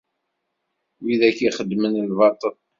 Wid 1.03 1.21
akk 1.29 1.39
ixeddmen 1.47 1.93
lbaṭel. 2.11 2.53